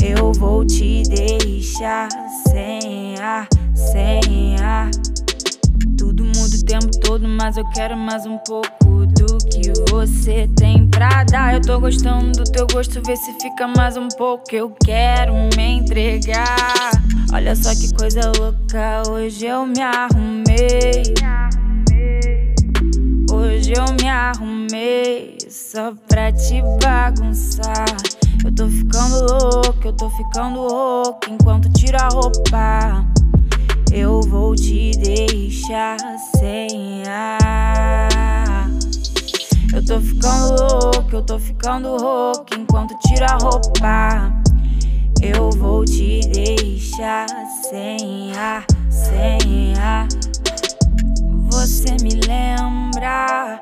Eu 0.03 0.33
vou 0.33 0.67
te 0.67 1.03
deixar 1.05 2.09
sem 2.49 3.17
ar, 3.19 3.49
sem 3.93 4.57
ar. 4.61 4.91
Tudo 5.99 6.25
muda 6.25 6.57
o 6.57 6.65
tempo 6.65 6.91
todo, 7.01 7.29
mas 7.29 7.57
eu 7.57 7.65
quero 7.71 7.97
mais 7.97 8.25
um 8.27 8.39
pouco 8.39 9.07
do 9.07 9.39
que 9.49 9.73
você 9.91 10.49
tem 10.57 10.89
pra 10.89 11.25
dar. 11.25 11.55
Eu 11.55 11.61
tô 11.61 11.79
gostando 11.79 12.33
do 12.33 12.45
teu 12.45 12.67
gosto, 12.67 13.03
vê 13.05 13.17
se 13.17 13.33
fica 13.41 13.67
mais 13.69 13.97
um 13.97 14.09
pouco. 14.09 14.45
Eu 14.53 14.71
quero 14.85 15.35
me 15.57 15.79
entregar. 15.79 16.91
Olha 17.33 17.55
só 17.55 17.75
que 17.75 17.93
coisa 17.95 18.33
louca, 18.39 19.03
hoje 19.09 19.47
eu 19.47 19.67
me 19.67 19.81
arrumei. 19.81 21.15
Hoje 23.31 23.73
eu 23.77 23.85
me 24.01 24.09
arrumei 24.09 25.39
só 25.49 25.93
pra 26.09 26.33
te 26.33 26.63
bagunçar. 26.83 27.87
Eu 28.45 28.55
tô 28.55 28.69
ficando 28.69 29.27
louca, 29.27 29.89
eu 29.89 29.93
tô 29.93 30.11
ficando 30.11 30.61
louca 30.61 31.31
enquanto 31.31 31.73
tiro 31.73 31.97
a 31.99 32.09
roupa. 32.09 33.14
Eu 33.97 34.21
vou 34.23 34.57
te 34.57 34.91
deixar 34.99 35.97
sem 36.37 37.05
ar. 37.07 38.69
Eu 39.73 39.85
tô 39.85 40.01
ficando 40.01 40.57
louca, 40.61 41.17
eu 41.17 41.23
tô 41.23 41.39
ficando 41.39 41.89
louca 41.91 42.59
enquanto 42.59 42.99
tiro 43.07 43.25
a 43.25 43.39
roupa. 43.41 44.33
Eu 45.23 45.49
vou 45.51 45.85
te 45.85 46.23
deixar 46.23 47.29
sem 47.71 48.37
ar, 48.37 48.67
sem 48.91 49.79
ar. 49.79 50.09
Você 51.53 51.95
me 52.03 52.15
lembra 52.27 53.61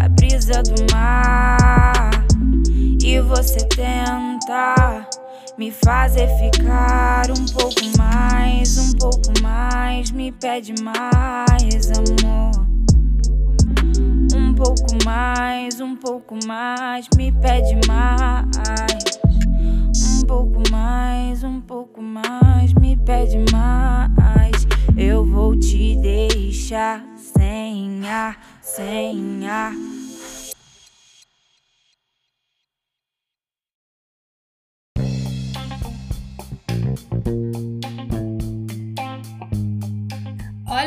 a 0.00 0.08
brisa 0.08 0.60
do 0.60 0.92
mar 0.92 2.10
e 3.00 3.20
você 3.20 3.60
tenta 3.68 5.06
me 5.56 5.70
fazer 5.70 6.28
ficar 6.38 7.30
um 7.30 7.46
pouco 7.46 7.96
mais, 7.96 8.76
um 8.78 8.92
pouco 8.92 9.17
me 10.28 10.32
pede 10.32 10.74
mais, 10.82 11.90
amor. 11.96 12.66
Um 14.34 14.52
pouco 14.52 15.02
mais, 15.02 15.80
um 15.80 15.96
pouco 15.96 16.38
mais, 16.46 17.08
me 17.16 17.32
pede 17.32 17.80
mais. 17.88 19.18
Um 20.04 20.26
pouco 20.26 20.62
mais, 20.70 21.42
um 21.42 21.62
pouco 21.62 22.02
mais, 22.02 22.74
me 22.74 22.94
pede 22.94 23.38
mais. 23.50 24.66
Eu 24.98 25.24
vou 25.24 25.58
te 25.58 25.96
deixar 25.96 27.02
sem 27.16 28.06
ar, 28.06 28.38
sem 28.60 29.48
ar. 29.48 29.72